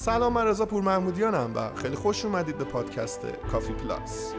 [0.00, 3.20] سلام من رضا پور محمودیانم و خیلی خوش اومدید به پادکست
[3.52, 4.34] کافی پلاس.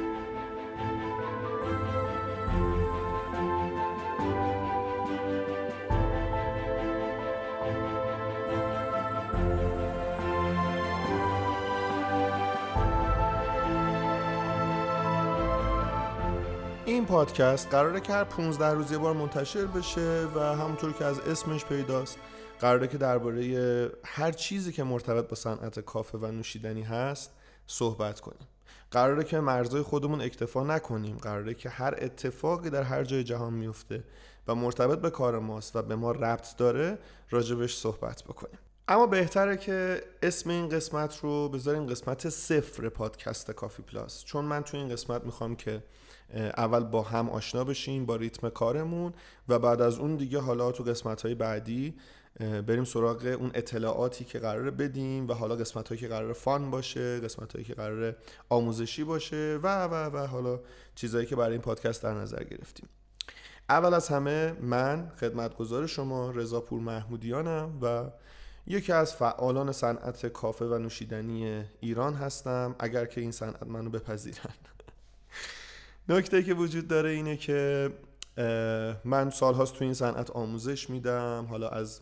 [16.85, 21.19] این پادکست قراره که هر 15 روز یه بار منتشر بشه و همونطور که از
[21.19, 22.19] اسمش پیداست
[22.59, 27.31] قراره که درباره هر چیزی که مرتبط با صنعت کافه و نوشیدنی هست
[27.67, 28.47] صحبت کنیم.
[28.91, 31.17] قراره که مرزهای خودمون اکتفا نکنیم.
[31.17, 34.03] قراره که هر اتفاقی در هر جای جهان میفته
[34.47, 36.97] و مرتبط به کار ماست و به ما ربط داره
[37.29, 38.59] راجبش صحبت بکنیم.
[38.87, 44.23] اما بهتره که اسم این قسمت رو بذاریم قسمت صفر پادکست کافی پلاس.
[44.25, 45.83] چون من تو این قسمت می‌خوام که
[46.33, 49.13] اول با هم آشنا بشیم با ریتم کارمون
[49.49, 51.95] و بعد از اون دیگه حالا تو قسمت های بعدی
[52.39, 57.19] بریم سراغ اون اطلاعاتی که قراره بدیم و حالا قسمت هایی که قراره فان باشه
[57.19, 58.15] قسمت هایی که قراره
[58.49, 60.59] آموزشی باشه و و و حالا
[60.95, 62.89] چیزهایی که برای این پادکست در نظر گرفتیم.
[63.69, 68.09] اول از همه من خدمتگزار شما رضا پور محمودیانم و
[68.67, 74.53] یکی از فعالان صنعت کافه و نوشیدنی ایران هستم اگر که این صنعت منو بپذیرن.
[76.09, 77.89] نکته که وجود داره اینه که
[79.05, 81.47] من سالهاست تو این صنعت آموزش میدم.
[81.49, 82.01] حالا از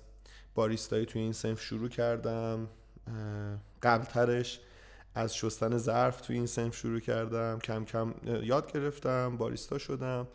[0.56, 2.68] باریستایی توی این سنف شروع کردم.
[3.84, 4.60] قبلترش
[5.16, 7.60] از شستن ظرف توی این سنف شروع کردم.
[7.60, 8.14] کم کم
[8.44, 10.28] یاد گرفتم باریستا شدم.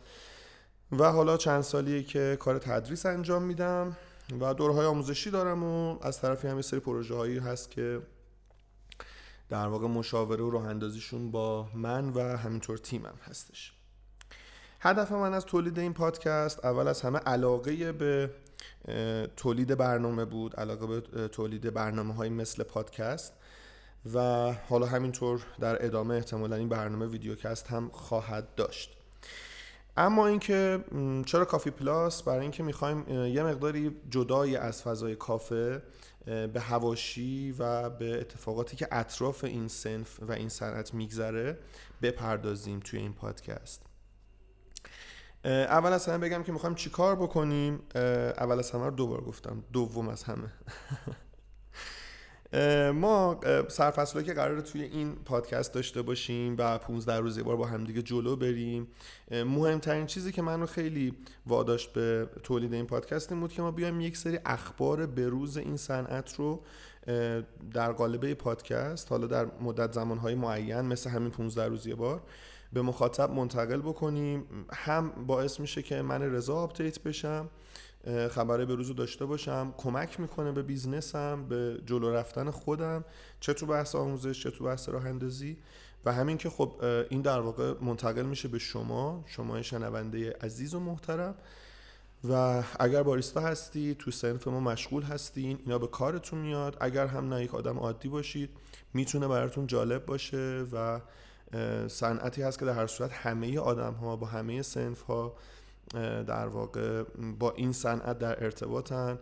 [0.91, 3.97] و حالا چند سالیه که کار تدریس انجام میدم
[4.41, 8.01] و دورهای آموزشی دارم و از طرفی همه سری پروژه هایی هست که
[9.53, 13.73] در واقع مشاوره و راه اندازیشون با من و همینطور تیمم هستش.
[14.79, 18.29] هدف من از تولید این پادکست اول از همه علاقه به
[19.37, 23.33] تولید برنامه بود علاقه به تولید برنامه های مثل پادکست
[24.13, 24.19] و
[24.69, 28.97] حالا همینطور در ادامه احتمالا این برنامه ویدیوکست هم خواهد داشت.
[29.97, 30.83] اما اینکه
[31.25, 35.83] چرا کافی پلاس؟ برای اینکه می‌خوایم یه مقداری جدای از فضای کافه
[36.25, 41.57] به هواشی و به اتفاقاتی که اطراف این سنف و این صنعت میگذره
[42.01, 43.81] بپردازیم توی این پادکست.
[45.45, 47.79] اول از همه بگم که می‌خوایم چیکار بکنیم؟
[48.37, 49.63] اول از همه رو دوبار گفتم.
[49.73, 50.53] دوم از همه.
[52.93, 58.01] ما سرفصله که قراره توی این پادکست داشته باشیم و 15 روز بار با همدیگه
[58.01, 58.87] جلو بریم.
[59.31, 61.13] مهمترین چیزی که منو خیلی
[61.45, 65.77] واداشت به تولید این پادکست این بود که ما بیایم یک سری اخبار بروز این
[65.77, 66.63] صنعت رو
[67.73, 72.21] در قالب پادکست حالا در مدت زمانهای معین مثل همین 15 روز بار
[72.73, 74.45] به مخاطب منتقل بکنیم.
[74.73, 77.49] هم باعث میشه که من رضا update بشم
[78.31, 83.05] خبر به روزو داشته باشم کمک می‌کنه به business م به جلو رفتن خودم
[83.39, 85.57] چه تو بحث آموزش چه تو بحث راه اندازی.
[86.05, 86.71] و همین که خب
[87.09, 91.35] این در واقع منتقل میشه به شما شما شنونده عزیز و محترم.
[92.29, 96.77] و اگر باریستا هستی تو سنف ما مشغول هستین اینا به کارتون میاد.
[96.81, 98.49] اگر هم نه یک آدم عادی باشید
[98.93, 100.99] می‌تونه براتون جالب باشه و
[101.87, 105.35] صنعتی هست که در هر صورت همه آدم ها با همه سنف ها
[106.27, 107.03] در واقع
[107.39, 109.19] با این صنعت در ارتباطن.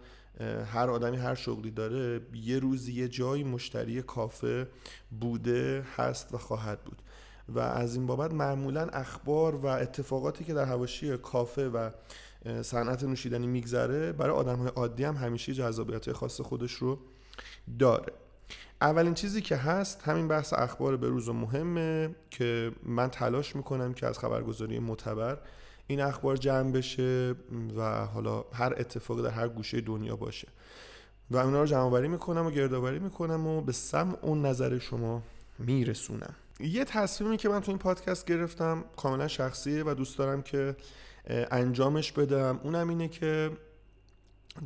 [0.66, 4.68] هر آدمی هر شغلی داره یه روزی یه جایی مشتری کافه
[5.22, 7.02] بوده هست و خواهد بود.
[7.50, 11.90] و از این بابت معمولا اخبار و اتفاقاتی که در هواشی کافه و
[12.62, 17.00] صنعت نوشیدنی میگذره برای آدم های عادی هم همیشه جذابیت خاص خودش رو
[17.80, 18.14] داره.
[18.82, 24.08] اولین چیزی که هست همین بحث اخبار به روز مهمه که من تلاش می‌کنم که
[24.08, 25.38] از خبرگزاری معتبر
[25.92, 27.36] این اخبار جمع بشه
[27.78, 30.48] و حالا هر اتفاقی در هر گوشه دنیا باشه.
[31.32, 35.24] و اونا رو جمع آوری می‌کنم و گردآوری می‌کنم و به سم اون نظر شما
[35.60, 36.36] میرسونم.
[36.60, 40.76] یه تصمیمی که من تو این پادکست گرفتم کاملا شخصیه و دوست دارم که
[41.28, 43.52] انجامش بدم اونم اینه که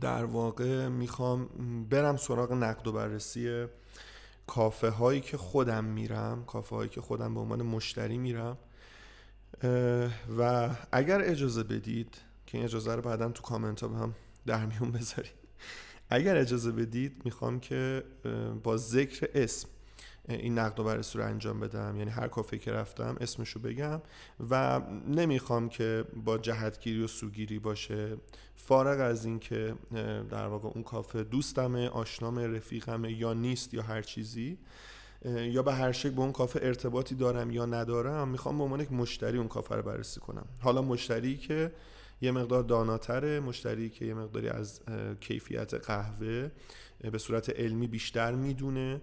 [0.02, 1.50] در واقع می‌خوام
[1.90, 3.66] برم سراغ نقد و بررسی
[4.48, 8.58] کافه هایی که خودم میرم کافه هایی که خودم به عنوان مشتری میرم
[10.38, 14.16] و اگر اجازه بدید که این اجازه رو بعدا تو کامنت ها هم
[14.46, 15.46] در میون بذارید
[16.10, 18.04] اگر اجازه بدید می‌خوام که
[18.64, 19.68] با ذکر اسم
[20.30, 21.96] این نقد و بررسی رو انجام بدم.
[21.98, 24.02] یعنی هر کافه که رفتم اسمشو بگم.
[24.50, 28.18] و نمی‌خوام که با جهتگیری و سوگیری باشه.
[28.56, 29.76] فارغ از این که
[30.30, 34.58] در واقع اون کافه دوستمه آشنامه رفیقمه یا نیست یا هر چیزی
[35.26, 38.92] یا به هر شکل به اون کافه ارتباطی دارم یا ندارم می‌خوام به عنوان یک
[38.92, 40.46] مشتری اون کافه رو بررسی کنم.
[40.60, 41.72] حالا مشتری که
[42.22, 44.82] یه مقدار داناتره مشتری که یه مقداری از
[45.20, 46.52] کیفیت قهوه
[47.12, 49.02] به صورت علمی بیشتر می‌دونه.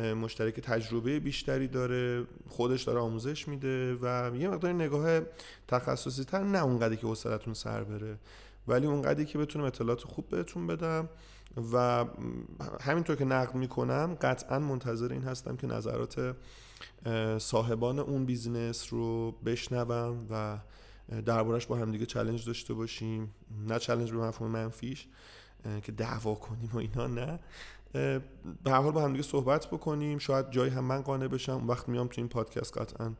[0.00, 5.20] مشترک تجربه بیشتری داره خودش داره آموزش میده و یه مقدار نگاه
[5.68, 8.16] تخصصی تر نه اونقدری که حوصلتون سر بره.
[8.70, 11.08] ولی اونقدری که بتونم اطلاعات خوب بهتون بدم
[11.72, 12.04] و
[12.80, 16.36] همینطور که نقد می‌کنم قطعا منتظر این هستم که نظرات
[17.38, 20.58] صاحبان اون بیزینس رو بشنوم و
[21.22, 23.34] دربارش با هم دیگه چلنج داشته باشیم.
[23.68, 25.06] نه چلنج به مفهوم منفیش
[25.82, 27.38] که دعوا کنیم و اینا نه.
[27.92, 28.22] به
[28.66, 30.18] هر حال با هم دیگه صحبت بکنیم.
[30.18, 31.52] شاید جایی هم من قانع بشم.
[31.52, 33.12] اون وقت میام تو این پادکست قطعا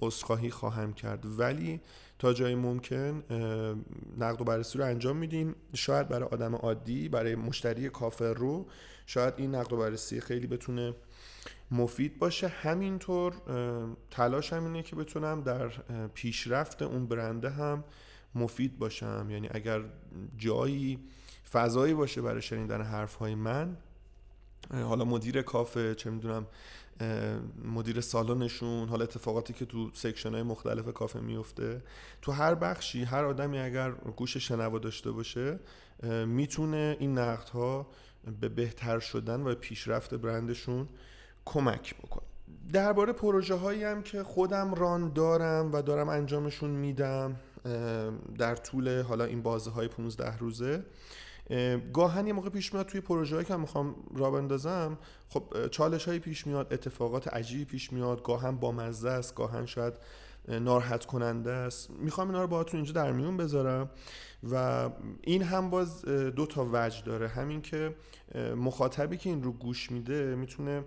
[0.00, 1.24] عذرخواهی خواهم کرد.
[1.38, 1.80] ولی
[2.18, 3.22] تا جایی ممکن
[4.18, 8.66] نقد و بررسی رو انجام میدیم شاید برای آدم عادی برای مشتری کافر رو
[9.06, 10.94] شاید این نقد و بررسی خیلی بتونه
[11.70, 12.48] مفید باشه.
[12.48, 13.34] همینطور
[14.10, 15.68] تلاش اینه که بتونم در
[16.14, 17.84] پیشرفت اون برند هم
[18.34, 19.26] مفید باشم.
[19.30, 19.82] یعنی اگر
[20.36, 20.98] جایی
[21.52, 23.76] فضایی باشه برای شنیدن حرف های من
[24.70, 26.46] حالا مدیر کافه چه می‌دونم
[27.64, 31.82] مدیر سالنشون حالا اتفاقاتی که تو section های مختلف کافه میفته
[32.22, 35.58] تو هر بخشی هر آدمی اگر گوش شنوا داشته باشه
[36.26, 37.86] می‌تونه این نقد ها
[38.40, 40.88] به بهتر شدن و پیشرفت برندشون
[41.44, 42.24] کمک بکنه.
[42.72, 47.36] درباره پروژه هایی هم که خودم ران دارم و دارم انجامشون میدم
[48.38, 50.84] در طول حالا این بازه های 15 روزه
[51.92, 54.98] گاهن یه موقع پیش میاد توی پروژه که می‌خوام را بندازم
[55.28, 59.94] خب چالش هایی پیش میاد اتفاقات عجیبی پیش میاد گاهن با مزه است گاهن شاید
[60.48, 61.90] ناراحت کننده است.
[61.90, 63.90] می‌خوام اینا رو باهاتون اینجا در میون بذارم
[64.50, 64.90] و
[65.22, 67.28] این هم باز دو تا وجه داره.
[67.28, 67.94] همین که
[68.56, 70.84] مخاطبی که این رو گوش میده می‌تونه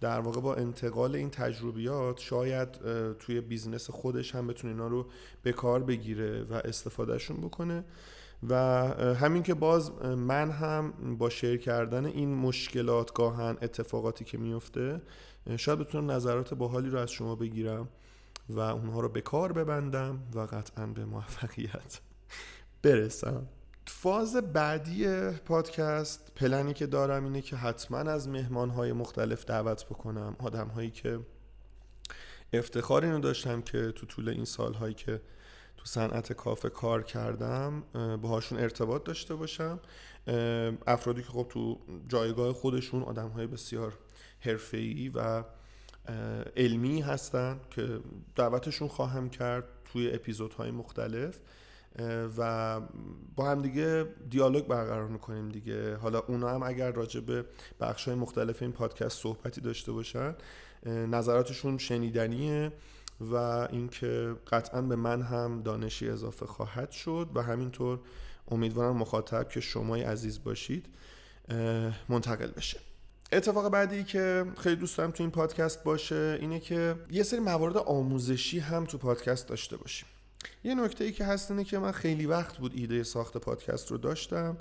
[0.00, 2.68] در واقع با انتقال این تجربیات شاید
[3.18, 5.06] توی business خودش هم بتونه اینا رو
[5.42, 7.84] به کار بگیره و استفادهشون بکنه.
[8.48, 8.54] و
[9.14, 15.00] همین که باز من هم با share کردن این مشکلات گاها اتفاقاتی که میفته
[15.56, 17.88] شاید بتونم نظرات باحالی رو از شما بگیرم
[18.48, 22.00] و اونها رو به کار ببندم و قطعا به موفقیت
[22.82, 23.46] برسم.
[23.86, 30.36] فاز بعدی پادکست پلنی که دارم اینه که حتما از مهمانهای مختلف دعوت بکنم.
[30.38, 31.20] آدم هایی که
[32.52, 35.20] افتخار اینو داشتم که تو طول این سالهایی که
[35.76, 37.82] تو صنعت کافه کار کردم
[38.22, 39.80] باهاشون ارتباط داشته باشم.
[40.86, 41.78] افرادی که خب تو
[42.08, 43.98] جایگاه خودشون آدم های بسیار
[44.40, 45.44] حرفه‌ای و
[46.56, 48.00] علمی هستن که
[48.36, 51.40] دعوتشون خواهم کرد توی اپیزودهای مختلف.
[52.36, 52.80] و
[53.36, 55.96] با هم دیگه دیالوگ برقرار می‌کنیم دیگه.
[55.96, 57.44] حالا اونا هم اگر راجع به
[57.80, 60.34] بخش های مختلف این پادکست صحبتی داشته باشن
[60.86, 62.72] نظراتشون شنیدنیه
[63.20, 67.98] و اینکه قطعا به من هم دانشی اضافه خواهد شد و همینطور
[68.50, 70.86] امیدوارم مخاطب که شمای عزیز باشید
[72.08, 72.80] منتقل بشه.
[73.32, 77.76] اتفاق بعدی که خیلی دوست دارم تو این پادکست باشه اینه که یه سری موارد
[77.76, 80.08] آموزشی هم تو پادکست داشته باشیم.
[80.64, 83.98] یه نکته ای که هست اینه که من خیلی وقت بود ایده ساخت پادکست رو
[83.98, 84.56] داشتم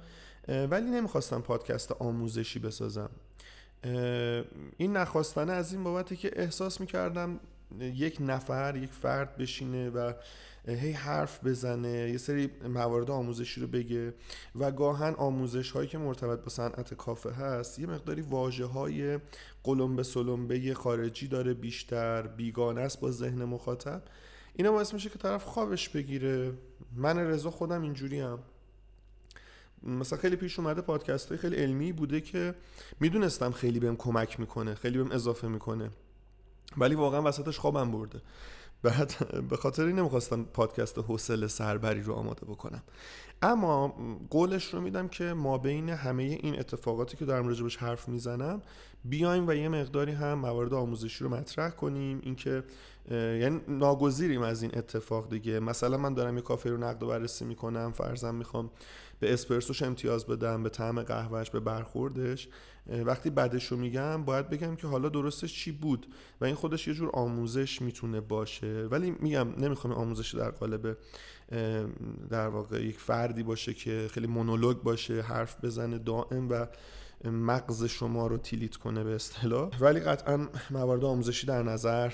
[0.47, 3.09] ولی نمی‌خواستم پادکست آموزشی بسازم.
[4.77, 7.39] این نخواستنه از این بابته که احساس می‌کردم
[7.79, 10.13] یک نفر یک فرد بشینه و
[10.67, 14.13] هی حرف بزنه یه سری موارد آموزشی رو بگه
[14.55, 19.19] و گاهن آموزش هایی که مرتبط با صنعت کافه هست یه مقداری واجه های
[19.63, 24.01] قلمبه سلمبه خارجی داره بیشتر بیگانه است با ذهن مخاطب.
[24.59, 26.53] اینا باعث میشه که طرف خوابش بگیره.
[26.95, 28.39] من رضا خودم اینجوری هم
[29.83, 32.55] مثلا خیلی پیش اومده پادکست های خیلی علمی بوده که
[32.99, 35.89] می‌دونستم خیلی بهم کمک می‌کنه خیلی بهم اضافه می‌کنه.
[36.77, 38.21] ولی واقعا وسطش خوابم برده.
[38.83, 39.13] بعد
[39.49, 42.83] به خاطر این نمی‌خواستم پادکست حوصله سربری رو آماده بکنم.
[43.41, 43.87] اما
[44.29, 48.61] قولش رو میدم که ما بین همه این اتفاقاتی که دارم راجبش حرف می‌زنم
[49.05, 52.19] بیایم و یه مقداری هم موارد آموزشی رو مطرح کنیم.
[52.23, 52.63] اینکه
[53.11, 55.59] یعنی ناگزیریم از این اتفاق دیگه.
[55.59, 58.71] مثلا من دارم یه کافه رو نقد و بررسی می‌کنم فرضاً می‌خوام
[59.19, 62.47] به اسپرسوش امتیاز بدم به طعم قهوهش به برخوردش.
[63.05, 66.07] وقتی بعدش رو میگم باید بگم که حالا درستش چی بود؟
[66.41, 68.87] و این خودش یه جور آموزش می‌تونه باشه.
[68.91, 70.97] ولی میگم نمی‌خوام آموزش در قالب
[72.29, 76.65] در واقع یک فردی باشه که خیلی مونولوگ باشه حرف بزنه دائم و
[77.23, 79.69] مغز شما رو تیلیت کنه به اصطلاح.
[79.79, 82.13] ولی قطعا موارد آموزشی در نظر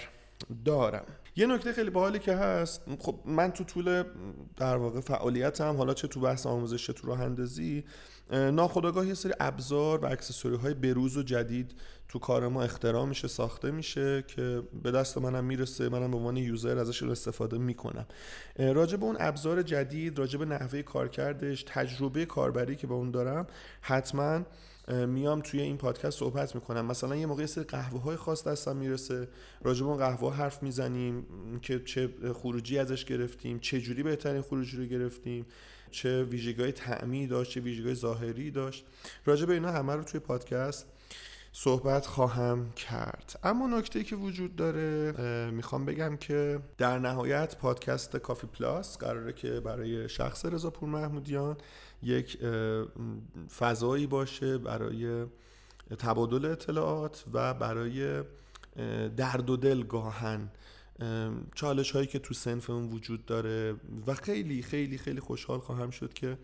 [0.65, 1.05] دارم.
[1.35, 4.03] یه نکته خیلی باحالی که هست خب من تو طول
[4.57, 7.83] در واقع فعالیتم حالا چه تو بحث آموزش تو راه اندازی
[8.31, 11.75] ناخداگاه یه سری ابزار و اکسسوری های بروز و جدید
[12.07, 16.37] تو کار ما اختراع میشه ساخته میشه که به دست منم می‌رسه منم به عنوان
[16.37, 18.05] یوزر ازش استفاده می‌کنم.
[18.59, 23.47] راجع به اون ابزار جدید راجع به نحوه کارکردش تجربه کاربری که با اون دارم
[23.81, 24.41] حتما
[24.87, 26.85] میام توی این پادکست صحبت می‌کنم.
[26.85, 29.27] مثلا یه موقع سری قهوه های خاص دستم می‌رسه.
[29.63, 31.25] راجب اون قهوه حرف می‌زنیم
[31.61, 35.45] که چه خروجی ازش گرفتیم چه جوری بهترین خروجی رو گرفتیم
[35.91, 38.85] چه ویژگی تعمی داشت چه ویژگی ظاهری داشت.
[39.25, 40.85] راجب اینا همه رو توی پادکست
[41.51, 43.39] صحبت خواهم کرد.
[43.43, 45.11] اما نکته که وجود داره
[45.51, 51.57] می‌خوام بگم که در نهایت پادکست کافی پلاس قراره که برای شخص رضا پور محمودیان
[52.05, 52.37] یک
[53.57, 55.25] فضایی باشه برای
[55.99, 58.23] تبادل اطلاعات و برای
[59.17, 60.51] درد و دل گاهن
[61.55, 63.75] چالش هایی که تو سنف اون وجود داره
[64.07, 66.37] و خیلی خیلی خیلی خوشحال خواهم شد که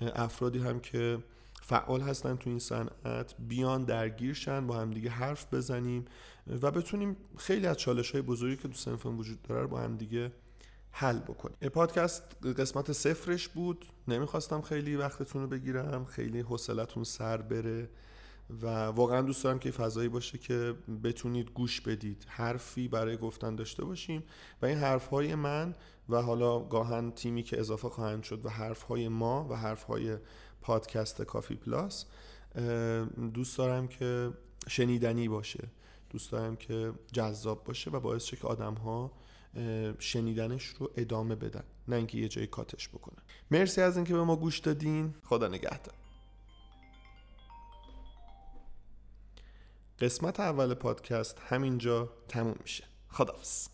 [0.00, 1.18] افرادی هم که
[1.62, 6.04] فعال هستن تو این صنعت بیان درگیرشن با هم دیگه حرف بزنیم
[6.62, 10.32] و بتونیم خیلی از چالش های بزرگی که تو سنفون وجود داره با هم دیگه
[10.90, 11.56] حل بکنیم.
[11.68, 12.22] پادکست
[12.58, 13.84] قسمت صفرش بود.
[14.08, 16.04] نمی‌خواستم خیلی وقتتون رو بگیرم.
[16.04, 17.90] خیلی حوصلتون سر بره
[18.62, 22.24] و واقعا دوست دارم که فضایی باشه که بتونید گوش بدید.
[22.28, 24.22] حرفی برای گفتن داشته باشیم
[24.62, 25.74] و این حرفهای من
[26.08, 30.16] و حالا گاهن تیمی که اضافه خواهند شد و حرفهای ما و حرفهای
[30.60, 32.06] پادکست کافی پلاس
[33.34, 34.30] دوست دارم که
[34.68, 35.68] شنیدنی باشه.
[36.10, 39.12] دوست دارم که جذاب باشه و باعث شه که آدم ها
[39.98, 43.22] شنیدنش رو ادامه بدن نه اینکه یه جایی کاتش بکنن.
[43.50, 45.14] مرسی از اینکه به ما گوش دادین.
[45.24, 45.94] خدا نگهدار.
[49.98, 52.84] قسمت اول پادکست همینجا تموم میشه.
[53.08, 53.68] خدافز